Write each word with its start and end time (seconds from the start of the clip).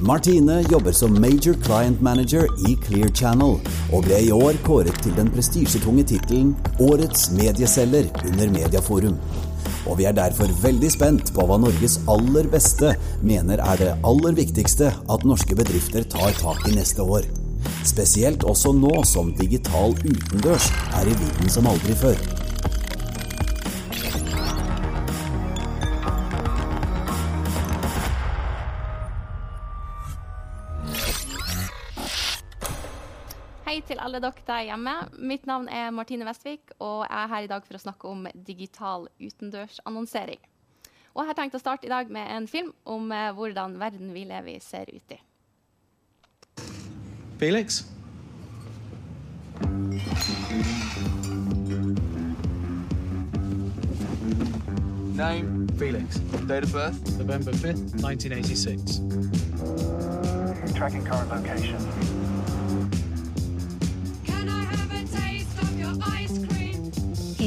Martine 0.00 0.64
jobber 0.70 0.92
som 0.92 1.20
major 1.20 1.54
client 1.64 2.00
manager 2.00 2.46
i 2.68 2.76
Clear 2.86 3.08
Channel, 3.08 3.56
og 3.92 4.04
ble 4.06 4.20
i 4.28 4.30
år 4.30 4.54
kåret 4.62 4.94
til 5.02 5.16
den 5.16 5.30
prestisjetunge 5.34 6.04
tittelen 6.06 6.52
Årets 6.78 7.32
medieselger 7.34 8.06
under 8.28 8.52
Mediaforum. 8.54 9.18
Og 9.90 9.98
vi 9.98 10.06
er 10.06 10.14
derfor 10.14 10.54
veldig 10.62 10.92
spent 10.94 11.34
på 11.34 11.48
hva 11.48 11.58
Norges 11.58 11.98
aller 12.06 12.46
beste 12.52 12.94
mener 13.26 13.58
er 13.58 13.82
det 13.82 13.92
aller 14.06 14.38
viktigste 14.38 14.92
at 14.94 15.26
norske 15.26 15.58
bedrifter 15.58 16.06
tar 16.06 16.36
tak 16.38 16.62
i 16.70 16.76
neste 16.78 17.02
år. 17.02 17.26
Spesielt 17.82 18.46
også 18.46 18.76
nå 18.78 19.00
som 19.08 19.34
digital 19.34 19.98
utendørs 20.04 20.70
er 20.94 21.10
i 21.10 21.16
vinden 21.24 21.50
som 21.50 21.66
aldri 21.66 21.98
før. 21.98 22.37
Hei 33.68 33.82
til 33.84 33.98
alle 34.00 34.16
dere 34.24 34.32
der 34.46 34.62
hjemme. 34.64 34.92
Mitt 35.20 35.42
navn 35.46 35.66
er 35.68 35.90
Martine 35.92 36.24
Vestvik, 36.24 36.70
og 36.78 37.02
jeg 37.04 37.24
er 37.24 37.28
her 37.28 37.44
i 37.44 37.48
dag 37.50 37.66
for 37.66 37.76
å 37.76 37.80
snakke 37.82 38.08
om 38.08 38.22
digital 38.46 39.04
utendørsannonsering. 39.20 40.40
Og 41.12 41.20
jeg 41.20 41.28
har 41.28 41.36
tenkt 41.36 41.58
å 41.58 41.60
starte 41.60 41.84
i 41.84 41.90
dag 41.92 42.08
med 42.08 42.30
en 42.32 42.48
film 42.48 42.70
om 42.88 43.12
eh, 43.12 43.28
hvordan 43.36 43.76
verden 43.76 44.14
vi 44.16 44.24
lever 44.24 44.54
i, 44.54 44.60
ser 44.64 44.88
ut 44.88 45.12
i. 45.12 45.20
Felix? 47.36 47.84
Name, 55.12 55.68
Felix. 55.76 56.16
date 56.48 56.64
of 56.64 56.72
birth, 56.72 57.18
November 57.18 57.52
5th, 57.52 58.00
1986. 58.00 59.02
Tracking 60.72 61.04
current 61.04 61.28
location. 61.28 62.37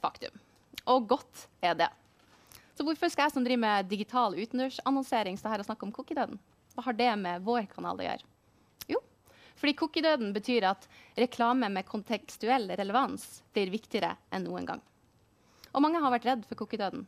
et 0.00 0.06
faktum. 0.06 0.40
Og 0.88 1.06
godt 1.08 1.46
er 1.62 1.76
det. 1.76 1.90
Så 2.74 2.84
hvorfor 2.86 3.12
skal 3.12 3.28
jeg 3.28 3.34
som 3.34 3.44
driver 3.44 3.60
med 3.60 3.88
digital 3.90 4.34
utendørsannonsering 4.38 5.36
stå 5.36 5.52
her 5.52 5.60
og 5.60 5.68
snakke 5.68 5.84
om 5.84 5.92
cookie-døden? 5.92 6.38
Hva 6.74 6.86
har 6.86 6.96
det 6.96 7.10
med 7.20 7.44
vår 7.44 7.66
kanal 7.68 8.00
å 8.00 8.06
gjøre? 8.06 8.24
Jo, 8.88 9.00
fordi 9.60 9.76
cookie-døden 9.76 10.32
betyr 10.32 10.70
at 10.70 10.86
reklame 11.18 11.68
med 11.68 11.88
kontekstuell 11.88 12.70
relevans 12.80 13.42
blir 13.52 13.72
viktigere 13.74 14.14
enn 14.32 14.46
noen 14.48 14.68
gang. 14.68 14.84
Og 15.74 15.84
mange 15.84 16.00
har 16.00 16.14
vært 16.14 16.28
redd 16.30 16.46
for 16.48 16.62
cookie-døden. 16.62 17.04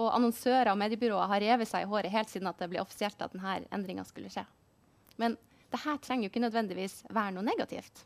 Og 0.00 0.08
annonsører 0.14 0.72
og 0.72 0.78
mediebyråer 0.80 1.30
har 1.30 1.42
revet 1.44 1.70
seg 1.70 1.84
i 1.84 1.90
håret 1.90 2.14
helt 2.14 2.30
siden 2.30 2.50
at 2.50 2.58
det 2.58 2.70
ble 2.70 2.82
offisielt 2.82 3.22
at 3.22 3.32
denne 3.34 3.60
endringa 3.74 4.04
skulle 4.06 4.30
skje. 4.32 4.44
Men 5.22 5.36
det 5.70 5.82
her 5.84 6.02
trenger 6.02 6.26
jo 6.26 6.32
ikke 6.32 6.42
nødvendigvis 6.42 7.04
være 7.10 7.36
noe 7.36 7.46
negativt. 7.46 8.04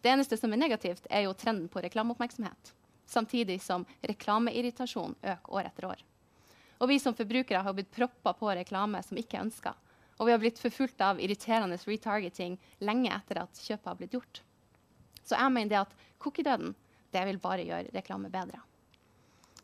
Det 0.00 0.12
eneste 0.12 0.36
som 0.40 0.52
er 0.52 0.60
negativt, 0.60 1.08
er 1.08 1.26
jo 1.26 1.36
trenden 1.36 1.68
på 1.72 1.80
reklameoppmerksomhet. 1.84 2.72
Samtidig 3.10 3.58
som 3.62 3.84
reklameirritasjon 4.06 5.16
øker 5.18 5.54
år 5.58 5.66
etter 5.66 5.88
år. 5.90 6.02
Og 6.78 6.88
vi 6.88 6.98
som 7.02 7.14
forbrukere 7.16 7.62
har 7.66 7.74
blitt 7.74 7.90
proppa 7.92 8.32
på 8.38 8.52
reklame 8.54 9.02
som 9.02 9.18
ikke 9.18 9.36
er 9.36 9.48
ønska. 9.48 9.72
Og 10.20 10.28
vi 10.28 10.34
har 10.34 10.40
blitt 10.40 10.60
forfulgt 10.62 11.02
av 11.02 11.18
irriterende 11.20 11.78
retargeting 11.82 12.54
lenge 12.86 13.10
etter 13.10 13.42
at 13.42 13.62
kjøpet 13.64 13.90
har 13.90 13.98
blitt 13.98 14.14
gjort. 14.14 14.42
Så 15.24 15.34
jeg 15.34 15.52
mener 15.52 15.72
det 15.72 15.80
at 15.80 15.98
cookie-døden 16.22 16.74
det 17.10 17.26
vil 17.26 17.42
bare 17.42 17.66
gjøre 17.66 17.90
reklame 17.96 18.30
bedre. 18.30 18.62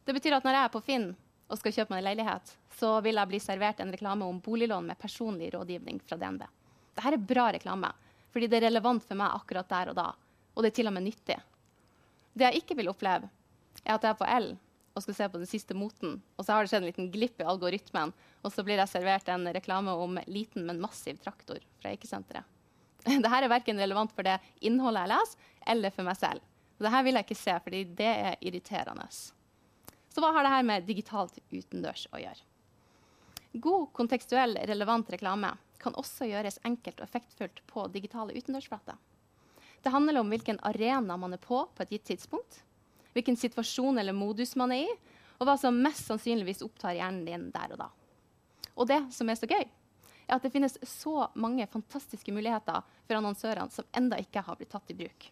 Det 0.04 0.14
betyr 0.16 0.36
at 0.36 0.44
når 0.46 0.58
jeg 0.58 0.66
er 0.66 0.74
på 0.74 0.82
Finn 0.86 1.08
og 1.46 1.60
skal 1.60 1.74
kjøpe 1.76 1.94
meg 1.94 2.02
en 2.02 2.08
leilighet, 2.08 2.52
så 2.74 2.96
vil 3.04 3.20
jeg 3.20 3.30
bli 3.30 3.40
servert 3.42 3.80
en 3.80 3.94
reklame 3.94 4.26
om 4.26 4.42
boliglån 4.42 4.90
med 4.90 4.98
personlig 4.98 5.52
rådgivning 5.54 6.02
fra 6.02 6.18
DNB. 6.18 6.42
Dette 6.96 7.12
er 7.14 7.28
bra 7.30 7.50
reklame, 7.54 7.92
fordi 8.34 8.50
det 8.50 8.58
er 8.58 8.66
relevant 8.68 9.06
for 9.06 9.18
meg 9.18 9.38
akkurat 9.38 9.70
der 9.70 9.92
og 9.92 9.98
da. 9.98 10.10
Og 10.56 10.64
det 10.64 10.72
er 10.72 10.78
til 10.80 10.90
og 10.90 10.96
med 10.96 11.06
nyttig. 11.06 11.38
Det 12.36 12.44
jeg 12.44 12.62
ikke 12.62 12.76
vil 12.76 12.90
oppleve, 12.92 13.30
er 13.86 13.94
at 13.94 14.06
jeg 14.06 14.14
er 14.14 14.20
på 14.20 14.30
L 14.36 14.52
og 14.96 15.04
skal 15.04 15.16
se 15.18 15.28
på 15.28 15.40
den 15.42 15.48
siste 15.48 15.76
moten, 15.76 16.14
og 16.36 16.46
så 16.46 16.54
har 16.54 16.64
det 16.64 16.70
skjedd 16.72 16.86
en 16.86 16.88
liten 16.88 17.08
glipp 17.12 17.42
i 17.42 17.46
algoritmen, 17.46 18.14
og 18.40 18.52
så 18.52 18.64
blir 18.64 18.80
jeg 18.80 18.88
servert 18.88 19.28
en 19.28 19.44
reklame 19.52 19.92
om 19.92 20.16
liten, 20.24 20.64
men 20.64 20.80
massiv 20.80 21.18
traktor 21.20 21.60
fra 21.82 21.92
Eikesenteret. 21.92 22.48
Dette 23.04 23.28
er 23.28 23.48
verken 23.52 23.78
relevant 23.82 24.14
for 24.16 24.24
det 24.24 24.38
innholdet 24.64 25.04
jeg 25.04 25.12
leser, 25.12 25.50
eller 25.74 25.92
for 25.92 26.08
meg 26.08 26.16
selv. 26.16 26.46
Dette 26.80 27.02
vil 27.04 27.18
jeg 27.18 27.26
ikke 27.28 27.38
se, 27.42 27.56
fordi 27.66 27.82
det 27.98 28.08
er 28.08 28.40
irriterende. 28.40 29.06
Så 29.12 30.24
hva 30.24 30.32
har 30.32 30.48
dette 30.48 30.64
med 30.64 30.88
digitalt 30.88 31.36
utendørs 31.52 32.06
å 32.16 32.20
gjøre? 32.22 32.48
God 33.60 33.90
kontekstuell, 33.96 34.56
relevant 34.68 35.12
reklame 35.12 35.52
kan 35.80 35.96
også 36.00 36.28
gjøres 36.28 36.58
enkelt 36.64 37.02
og 37.02 37.06
effektfullt 37.06 37.60
på 37.68 37.84
digitale 37.92 38.36
utendørsflater. 38.36 38.96
Det 39.84 39.92
handler 39.92 40.20
om 40.20 40.32
hvilken 40.32 40.58
arena 40.66 41.18
man 41.20 41.36
er 41.36 41.40
på 41.40 41.66
på 41.68 41.84
et 41.84 41.92
gitt 41.94 42.08
tidspunkt, 42.10 42.62
hvilken 43.16 43.38
situasjon 43.40 43.98
eller 43.98 44.16
modus 44.16 44.54
man 44.60 44.74
er 44.76 44.84
i, 44.84 44.96
og 45.36 45.48
hva 45.48 45.56
som 45.60 45.76
mest 45.80 46.08
sannsynligvis 46.08 46.62
opptar 46.64 46.96
hjernen 46.96 47.24
din 47.26 47.48
der 47.52 47.74
og 47.74 47.80
da. 47.80 47.88
Og 48.76 48.88
det 48.88 49.00
som 49.16 49.28
er 49.28 49.38
så 49.40 49.48
gøy, 49.48 49.64
er 50.26 50.36
at 50.36 50.44
det 50.44 50.52
finnes 50.52 50.76
så 50.90 51.28
mange 51.38 51.66
fantastiske 51.70 52.32
muligheter 52.34 52.84
for 53.06 53.18
annonsørene 53.18 53.72
som 53.72 53.86
enda 53.96 54.18
ikke 54.20 54.42
har 54.44 54.58
blitt 54.58 54.72
tatt 54.74 54.92
i 54.92 54.98
bruk. 54.98 55.28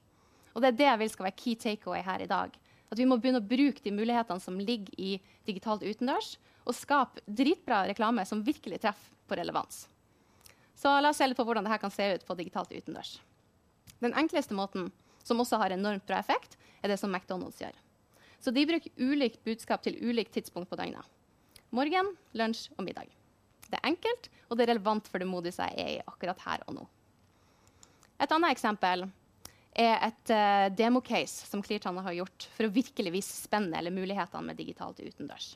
Og 0.55 0.63
det 0.63 0.71
er 0.71 0.79
det 0.79 0.89
jeg 0.89 1.01
vil 1.01 1.13
skal 1.13 1.29
være 1.29 1.41
key 1.41 1.57
takeaway 1.59 2.05
her 2.07 2.23
i 2.23 2.31
dag. 2.31 2.55
At 2.93 3.01
vi 3.01 3.07
må 3.09 3.19
begynne 3.19 3.43
å 3.43 3.49
bruke 3.49 3.83
de 3.83 3.93
mulighetene 3.95 4.43
som 4.43 4.61
ligger 4.61 4.95
i 5.01 5.17
digitalt 5.49 5.83
utendørs, 5.83 6.37
og 6.65 6.77
skape 6.77 7.21
dritbra 7.27 7.83
reklame 7.89 8.25
som 8.25 8.41
virkelig 8.45 8.81
treffer 8.81 9.13
på 9.29 9.37
relevans. 9.37 9.85
Så 10.79 10.93
la 11.01 11.11
oss 11.11 11.21
se 11.21 11.27
litt 11.29 11.37
på 11.37 11.45
hvordan 11.45 11.67
dette 11.67 11.81
kan 11.83 11.93
se 11.93 12.07
ut 12.15 12.25
på 12.27 12.37
digitalt 12.39 12.73
utendørs. 12.73 13.19
Den 14.01 14.15
enkleste 14.17 14.57
måten, 14.57 14.91
som 15.25 15.41
også 15.41 15.59
har 15.61 15.75
enormt 15.75 16.07
bra 16.09 16.21
effekt, 16.21 16.57
er 16.85 16.93
det 16.93 17.01
som 17.01 17.13
McDonald's 17.13 17.61
gjør. 17.63 17.75
Så 18.45 18.53
de 18.53 18.67
bruker 18.69 18.93
ulikt 19.01 19.41
budskap 19.47 19.83
til 19.85 19.97
ulikt 20.05 20.35
tidspunkt 20.37 20.69
på 20.69 20.77
døgnet. 20.77 21.09
Morgen, 21.75 22.13
lunsj 22.37 22.69
og 22.77 22.85
middag. 22.87 23.09
Det 23.65 23.81
er 23.81 23.89
enkelt, 23.89 24.29
og 24.51 24.59
det 24.59 24.67
er 24.67 24.75
relevant 24.75 25.09
for 25.09 25.23
det 25.23 25.27
moduset 25.27 25.65
jeg 25.73 25.81
er 25.81 25.93
i 25.97 26.05
akkurat 26.05 26.45
her 26.45 26.65
og 26.69 26.77
nå. 26.77 26.85
Et 28.21 28.31
annet 28.31 28.53
eksempel 28.53 29.07
er 29.75 29.97
et 30.07 30.31
uh, 30.31 30.69
democase 30.77 31.49
som 31.49 31.63
Cleartan 31.65 31.99
har 32.05 32.19
gjort 32.21 32.47
for 32.55 32.69
å 32.69 32.75
virkelig 32.75 33.15
vise 33.17 33.35
spennet 33.35 33.81
eller 33.81 33.95
mulighetene 33.95 34.53
med 34.53 34.61
digitalt 34.61 35.01
utendørs. 35.03 35.55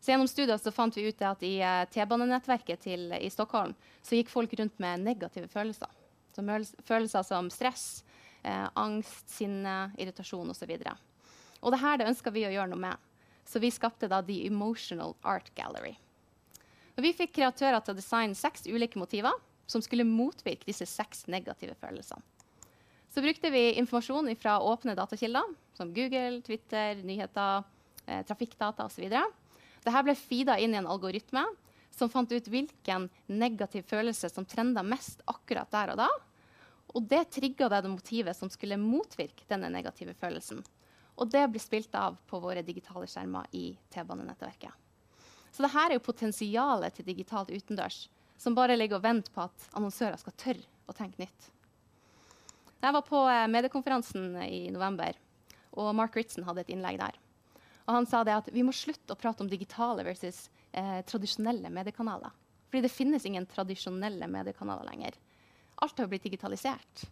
Så 0.00 0.12
gjennom 0.12 0.28
studier 0.30 0.60
så 0.60 0.72
fant 0.72 0.94
vi 0.96 1.08
ut 1.08 1.24
at 1.26 1.42
i 1.44 1.56
uh, 1.64 1.82
T-banenettverket 1.90 2.86
i 2.92 3.32
Stockholm 3.32 3.74
så 4.04 4.20
gikk 4.20 4.30
folk 4.32 4.54
rundt 4.60 4.78
med 4.80 5.02
negative 5.08 5.50
følelser. 5.50 5.90
Så 6.36 6.44
følelser 6.86 7.26
som 7.26 7.50
stress, 7.50 8.04
eh, 8.42 8.66
angst, 8.74 9.28
sinne, 9.30 9.92
irritasjon 9.98 10.50
osv. 10.52 10.74
Og 11.60 11.72
det 11.72 11.80
her 11.82 12.00
det 12.00 12.08
ønska 12.10 12.32
vi 12.34 12.46
å 12.48 12.52
gjøre 12.52 12.72
noe 12.72 12.84
med. 12.88 13.08
Så 13.44 13.60
vi 13.62 13.72
skapte 13.74 14.08
da 14.08 14.20
The 14.22 14.46
Emotional 14.46 15.16
Art 15.26 15.50
Gallery. 15.56 15.96
Og 16.96 17.04
vi 17.04 17.14
fikk 17.16 17.34
kreatører 17.38 17.80
til 17.82 17.94
å 17.94 17.98
designe 17.98 18.38
seks 18.38 18.66
ulike 18.68 19.00
motiver 19.00 19.34
som 19.70 19.82
skulle 19.82 20.06
motvirke 20.06 20.66
disse 20.66 20.86
seks 20.88 21.26
negative 21.30 21.76
følelsene. 21.80 22.22
Så 23.10 23.22
brukte 23.22 23.50
vi 23.50 23.72
informasjon 23.80 24.28
fra 24.38 24.60
åpne 24.62 24.94
datakilder, 24.94 25.48
som 25.74 25.90
Google, 25.94 26.42
Twitter, 26.46 27.00
nyheter, 27.02 27.64
eh, 28.06 28.22
trafikkdata 28.26 28.86
osv. 28.86 29.08
Dette 29.10 30.02
ble 30.04 30.14
feeda 30.14 30.58
inn 30.58 30.74
i 30.74 30.78
en 30.78 30.86
algoritme 30.86 31.42
som 31.90 32.10
fant 32.10 32.30
ut 32.32 32.48
hvilken 32.48 33.08
negativ 33.26 33.88
følelse 33.90 34.30
som 34.30 34.46
trenda 34.46 34.84
mest 34.86 35.24
akkurat 35.26 35.70
der 35.72 35.94
og 35.94 36.04
da. 36.04 36.08
Og 36.94 37.06
det 37.06 37.22
trigga 37.36 37.68
det 37.70 37.84
motivet 37.90 38.36
som 38.36 38.50
skulle 38.50 38.78
motvirke 38.80 39.46
denne 39.50 39.70
negative 39.70 40.14
følelsen. 40.18 40.62
Og 41.20 41.30
det 41.30 41.44
blir 41.52 41.62
spilt 41.62 41.94
av 41.94 42.16
på 42.26 42.40
våre 42.42 42.64
digitale 42.66 43.06
skjermer 43.10 43.46
i 43.54 43.74
T-banenettverket. 43.92 44.72
Så 45.50 45.64
dette 45.64 45.84
er 45.84 45.96
jo 45.96 46.02
potensialet 46.06 46.94
til 46.96 47.06
digitalt 47.06 47.50
utendørs, 47.50 48.04
som 48.40 48.56
bare 48.56 48.76
ligger 48.78 48.98
og 48.98 49.04
venter 49.04 49.32
på 49.34 49.44
at 49.44 49.70
annonsører 49.76 50.18
skal 50.20 50.36
tørre 50.38 50.68
å 50.88 50.94
tenke 50.96 51.20
nytt. 51.20 51.50
Jeg 52.80 52.96
var 52.96 53.04
på 53.04 53.24
eh, 53.28 53.48
mediekonferansen 53.52 54.38
i 54.46 54.70
november, 54.72 55.18
og 55.76 55.90
Mark 55.98 56.14
Ritson 56.16 56.46
hadde 56.46 56.64
et 56.64 56.70
innlegg 56.72 56.96
der. 57.02 57.18
Og 57.84 57.92
han 57.98 58.06
sa 58.08 58.22
det 58.24 58.36
at 58.38 58.48
vi 58.54 58.64
må 58.64 58.72
slutte 58.72 59.12
å 59.12 59.18
prate 59.18 59.44
om 59.44 59.50
digitale 59.50 60.06
versus 60.06 60.46
eh, 60.72 61.02
tradisjonelle 61.04 61.68
mediekanaler. 61.74 62.32
Fordi 62.70 62.86
det 62.86 62.94
finnes 62.94 63.26
ingen 63.26 63.48
tradisjonelle 63.50 64.30
mediekanaler 64.30 64.86
lenger. 64.88 65.18
Alt 65.80 65.98
har 65.98 66.04
jo 66.04 66.12
blitt 66.12 66.26
digitalisert. 66.28 67.06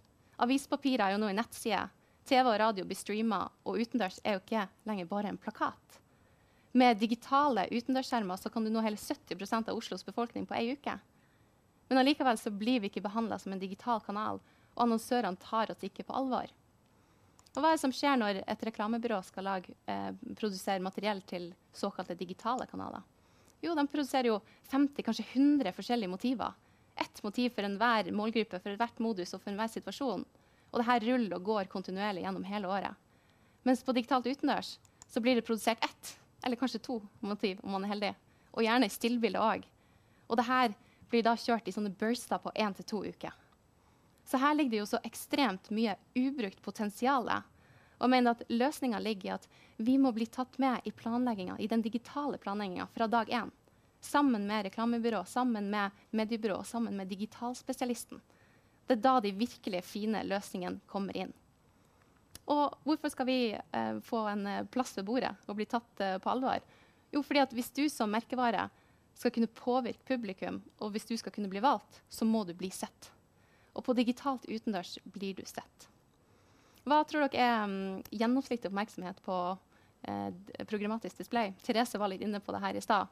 Avispapirer 0.45 1.07
er 1.07 1.15
jo 1.17 1.23
nå 1.23 1.31
i 1.33 1.37
nettsider. 1.37 1.89
TV 2.29 2.45
og 2.45 2.59
radio 2.61 2.85
blir 2.85 2.99
streama, 2.99 3.47
og 3.65 3.81
utendørs 3.81 4.19
er 4.21 4.37
jo 4.37 4.43
ikke 4.43 4.67
lenger 4.89 5.09
bare 5.09 5.31
en 5.33 5.41
plakat. 5.41 5.99
Med 6.77 7.01
digitale 7.01 7.65
utendørsskjermer 7.73 8.37
så 8.37 8.53
kan 8.53 8.65
du 8.65 8.71
nå 8.71 8.83
hele 8.85 9.01
70% 9.01 9.71
av 9.73 9.79
Oslos 9.79 10.05
befolkning 10.05 10.45
på 10.47 10.57
ei 10.59 10.75
uke. 10.77 10.99
Men 11.89 12.03
allikevel 12.03 12.37
så 12.37 12.53
blir 12.53 12.83
vi 12.85 12.91
ikke 12.91 13.03
behandla 13.07 13.39
som 13.41 13.55
en 13.55 13.63
digital 13.63 14.05
kanal, 14.05 14.43
og 14.77 14.85
annonsørene 14.85 15.41
tar 15.41 15.73
oss 15.73 15.85
ikke 15.89 16.05
på 16.05 16.17
alvor. 16.21 16.53
Og 17.57 17.63
hva 17.63 17.73
er 17.73 17.79
det 17.79 17.83
som 17.83 17.95
skjer 17.97 18.21
når 18.21 18.43
et 18.45 18.65
reklamebyrå 18.69 19.23
skal 19.25 19.49
lage, 19.49 19.73
eh, 19.89 20.13
produsere 20.37 20.85
materiell 20.85 21.25
til 21.27 21.55
såkalte 21.73 22.15
digitale 22.15 22.69
kanaler? 22.69 23.03
Jo, 23.65 23.75
de 23.75 23.89
produserer 23.89 24.29
jo 24.29 24.43
50, 24.71 25.03
kanskje 25.03 25.25
100 25.33 25.73
forskjellige 25.75 26.13
motiver. 26.13 26.53
Motiv 27.25 27.55
for 27.55 27.67
enhver 27.67 28.11
målgruppe, 28.15 28.61
for 28.63 28.79
hvert 28.79 29.03
modus 29.03 29.35
og 29.35 29.43
for 29.43 29.53
enhver 29.53 29.71
situasjon. 29.73 30.25
Og 30.71 30.81
det 30.81 30.87
her 30.89 31.07
ruller 31.09 31.37
og 31.39 31.47
går 31.49 31.71
kontinuerlig 31.73 32.25
gjennom 32.25 32.45
hele 32.47 32.69
året. 32.69 32.95
Mens 33.67 33.83
på 33.85 33.95
digitalt 33.97 34.29
utendørs 34.29 34.77
så 35.09 35.21
blir 35.25 35.39
det 35.39 35.47
produsert 35.47 35.83
ett, 35.85 36.15
eller 36.45 36.57
kanskje 36.61 36.83
to 36.85 37.01
motiv, 37.21 37.61
om 37.63 37.75
man 37.75 37.85
er 37.87 37.95
heldig. 37.95 38.15
Og 38.53 38.65
gjerne 38.65 38.89
i 38.89 38.93
stillbilde 38.93 39.43
òg. 39.43 39.67
Og 40.29 40.39
det 40.39 40.47
her 40.49 40.75
blir 41.09 41.25
da 41.25 41.35
kjørt 41.41 41.69
i 41.69 41.75
sånne 41.75 41.95
burster 41.97 42.41
på 42.43 42.53
én 42.55 42.75
til 42.77 42.87
to 42.89 43.03
uker. 43.05 43.33
Så 44.29 44.41
her 44.41 44.55
ligger 44.55 44.75
det 44.75 44.83
jo 44.83 44.91
så 44.91 45.01
ekstremt 45.09 45.71
mye 45.73 45.95
ubrukt 46.19 46.61
potensial. 46.63 47.31
Og 47.31 48.05
jeg 48.05 48.13
mener 48.13 48.37
at 48.37 48.45
løsninga 48.53 49.01
ligger 49.01 49.31
i 49.31 49.37
at 49.39 49.49
vi 49.79 49.97
må 50.01 50.13
bli 50.13 50.27
tatt 50.29 50.59
med 50.61 50.85
i 50.85 50.93
planlegginga, 50.93 51.57
i 51.59 51.71
den 51.71 51.83
digitale 51.83 52.39
planlegginga 52.39 52.89
fra 52.93 53.09
dag 53.09 53.31
én. 53.33 53.51
Sammen 54.01 54.47
med 54.47 54.65
reklamebyrå, 54.69 55.25
sammen 55.25 55.71
med 55.71 55.91
mediebyrå, 56.11 56.63
sammen 56.65 56.97
med 56.97 57.11
digitalspesialisten. 57.11 58.21
Det 58.87 58.97
er 58.97 59.05
da 59.05 59.19
de 59.21 59.35
virkelig 59.37 59.83
fine 59.85 60.23
løsningene 60.25 60.81
kommer 60.89 61.17
inn. 61.17 61.33
Og 62.49 62.79
hvorfor 62.87 63.13
skal 63.13 63.29
vi 63.29 63.41
eh, 63.53 63.99
få 64.05 64.23
en 64.31 64.47
eh, 64.49 64.65
plass 64.73 64.95
ved 64.97 65.05
bordet 65.05 65.35
og 65.47 65.59
bli 65.59 65.67
tatt 65.69 66.01
eh, 66.01 66.17
på 66.23 66.31
alvor? 66.33 66.63
Jo, 67.13 67.21
fordi 67.21 67.43
at 67.43 67.53
hvis 67.57 67.69
du 67.77 67.85
som 67.93 68.13
merkevare 68.13 68.69
skal 69.19 69.35
kunne 69.35 69.51
påvirke 69.51 70.07
publikum, 70.07 70.63
og 70.79 70.95
hvis 70.95 71.09
du 71.09 71.17
skal 71.19 71.35
kunne 71.35 71.51
bli 71.51 71.61
valgt, 71.61 72.01
så 72.09 72.25
må 72.25 72.45
du 72.47 72.55
bli 72.57 72.71
sett. 72.73 73.11
Og 73.75 73.85
på 73.85 73.95
digitalt 73.99 74.47
utendørs 74.49 74.97
blir 75.05 75.37
du 75.39 75.45
sett. 75.47 75.89
Hva 76.89 77.03
tror 77.05 77.27
dere 77.27 77.45
er 77.45 77.65
um, 77.69 77.99
gjennomsnittlig 78.09 78.71
oppmerksomhet 78.71 79.19
på 79.27 79.37
eh, 80.09 80.31
programmatisk 80.71 81.21
display? 81.21 81.53
Therese 81.67 82.01
var 82.01 82.09
litt 82.13 82.25
inne 82.25 82.41
på 82.41 82.55
det 82.55 82.63
her 82.63 82.79
i 82.79 82.85
stad. 82.85 83.11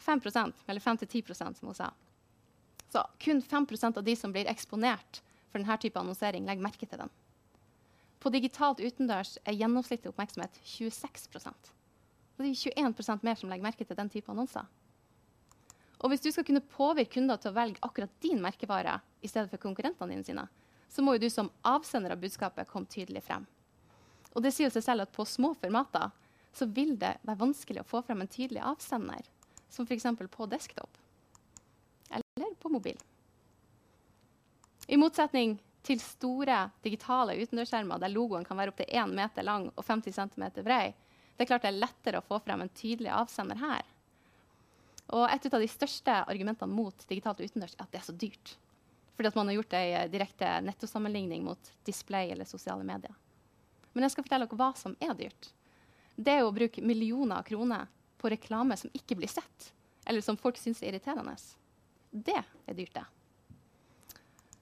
5% 0.00 0.64
eller 0.66 0.80
5-10% 0.80 1.58
som 1.58 1.68
hun 1.68 1.74
sa. 1.74 1.90
Så 2.92 3.02
kun 3.18 3.42
5% 3.42 3.98
av 3.98 4.04
de 4.04 4.16
som 4.16 4.32
blir 4.32 4.46
eksponert 4.50 5.20
for 5.50 5.58
denne 5.58 5.76
type 5.78 5.98
annonsering, 5.98 6.46
legger 6.46 6.62
merke 6.62 6.86
til 6.86 7.00
den. 7.00 7.10
På 8.22 8.30
digitalt 8.32 8.80
utendørs 8.80 9.36
er 9.44 9.56
gjennomsnittlig 9.58 10.12
oppmerksomhet 10.12 10.56
26 10.62 11.28
Og 11.36 12.40
det 12.40 12.50
er 12.50 12.86
21% 12.86 13.26
mer 13.26 13.36
som 13.36 13.50
legger 13.50 13.66
merke 13.66 13.84
til 13.84 13.98
den 13.98 14.10
type 14.10 14.32
annonser. 14.32 14.64
Og 16.04 16.10
hvis 16.12 16.24
du 16.24 16.30
skal 16.32 16.44
kunne 16.44 16.64
påvirke 16.64 17.16
kunder 17.16 17.38
til 17.40 17.52
å 17.52 17.56
velge 17.56 17.82
akkurat 17.82 18.12
din 18.20 18.40
merkevare 18.42 18.98
i 19.22 19.28
stedet 19.28 19.50
for 19.52 19.62
konkurrentene 19.62 20.12
dine 20.12 20.26
sine, 20.26 20.46
så 20.88 21.02
må 21.02 21.14
jo 21.16 21.24
du 21.24 21.30
som 21.32 21.50
avsender 21.66 22.14
av 22.14 22.20
budskapet 22.22 22.68
komme 22.70 22.90
tydelig 22.90 23.24
frem. 23.26 23.46
Og 24.34 24.42
det 24.44 24.52
sier 24.54 24.70
seg 24.70 24.84
selv 24.84 25.06
at 25.06 25.14
på 25.14 25.26
små 25.26 25.54
formater 25.58 26.12
så 26.54 26.68
vil 26.70 26.94
det 26.98 27.16
være 27.22 27.40
vanskelig 27.40 27.82
å 27.82 27.88
få 27.88 28.02
frem 28.06 28.22
en 28.22 28.30
tydelig 28.30 28.62
avsender, 28.62 29.24
som 29.74 29.88
f.eks. 29.88 30.06
på 30.30 30.46
desktop 30.46 31.00
eller 32.14 32.54
på 32.62 32.68
mobil. 32.68 32.98
I 34.86 34.96
motsetning 35.00 35.56
til 35.84 36.00
store 36.00 36.68
digitale 36.84 37.36
utendørsskjermer 37.40 38.00
der 38.00 38.12
logoen 38.12 38.44
kan 38.46 38.58
være 38.58 38.72
opptil 38.72 38.88
1 38.88 39.14
meter 39.16 39.46
lang 39.46 39.66
og 39.74 39.84
50 39.84 40.16
cm 40.16 40.44
brei, 40.64 40.94
det 41.34 41.44
er 41.44 41.50
klart 41.50 41.64
det 41.64 41.72
er 41.72 41.82
lettere 41.82 42.20
å 42.20 42.26
få 42.26 42.38
frem 42.44 42.62
en 42.62 42.72
tydelig 42.72 43.10
avsender 43.12 43.58
her. 43.60 43.82
Og 45.12 45.26
et 45.28 45.48
av 45.50 45.60
de 45.60 45.68
største 45.68 46.14
argumentene 46.22 46.72
mot 46.72 47.04
digitalt 47.10 47.42
utendørs 47.42 47.74
er 47.76 47.84
at 47.84 47.90
det 47.92 48.00
er 48.00 48.06
så 48.06 48.14
dyrt. 48.16 48.54
Fordi 49.14 49.30
at 49.30 49.36
man 49.38 49.50
har 49.50 49.58
gjort 49.58 49.76
ei 49.78 50.06
direkte 50.10 50.48
nettosammenligning 50.64 51.44
mot 51.44 51.72
display 51.86 52.32
eller 52.32 52.48
sosiale 52.48 52.86
medier. 52.86 53.12
Men 53.92 54.06
jeg 54.06 54.14
skal 54.14 54.26
fortelle 54.26 54.48
dere 54.48 54.58
hva 54.58 54.70
som 54.78 54.96
er 55.02 55.12
dyrt. 55.18 55.50
Det 56.16 56.38
er 56.38 56.46
å 56.46 56.54
bruke 56.54 56.82
millioner 56.82 57.42
av 57.42 57.46
kroner 57.46 57.90
på 58.24 58.32
reklame 58.32 58.76
som 58.80 58.92
ikke 58.96 59.18
blir 59.20 59.28
sett, 59.28 59.72
eller 60.08 60.24
som 60.24 60.38
folk 60.40 60.56
syns 60.56 60.80
er 60.82 60.94
irriterende. 60.94 61.36
Det 62.10 62.40
er 62.40 62.78
dyrt, 62.78 62.94
det. 62.96 63.04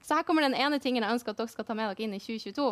Så 0.03 0.17
her 0.17 0.25
kommer 0.27 0.43
den 0.43 0.57
ene 0.59 0.81
tingen 0.83 1.03
jeg 1.05 1.15
ønsker 1.15 1.31
at 1.31 1.39
dere 1.39 1.51
skal 1.51 1.67
ta 1.67 1.75
med 1.79 1.87
dere 1.93 2.03
inn 2.03 2.15
i 2.17 2.19
2022. 2.19 2.65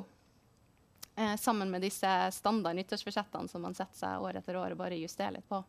Eh, 1.15 1.35
sammen 1.39 1.71
med 1.71 1.85
disse 1.85 2.09
standard 2.35 2.75
nyttårsforsettene 2.75 3.47
som 3.47 3.63
man 3.63 3.75
setter 3.77 3.97
seg 3.99 4.23
år 4.23 4.39
etter 4.41 4.57
år 4.59 4.75
og 4.75 4.81
bare 4.83 4.99
justerer 4.99 5.37
litt 5.37 5.47
på. 5.47 5.61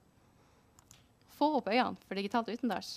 Få 1.38 1.52
opp 1.60 1.70
øynene 1.70 1.98
for 2.02 2.18
digitalt 2.18 2.50
utendørs. 2.50 2.92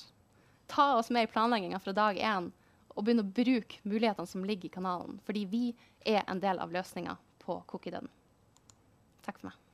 Ta 0.72 0.96
oss 0.98 1.12
med 1.14 1.28
i 1.28 1.30
planlegginga 1.30 1.80
fra 1.82 1.94
dag 1.94 2.18
én 2.18 2.50
og 2.96 3.04
begynne 3.04 3.26
å 3.26 3.36
bruke 3.38 3.82
mulighetene 3.84 4.30
som 4.30 4.46
ligger 4.48 4.70
i 4.70 4.76
kanalen. 4.78 5.20
Fordi 5.28 5.46
vi 5.52 5.66
er 6.02 6.24
en 6.26 6.42
del 6.42 6.62
av 6.64 6.74
løsninga 6.74 7.18
på 7.46 7.60
cookie-døden. 7.70 8.10
Takk 9.26 9.42
for 9.42 9.52
meg. 9.52 9.65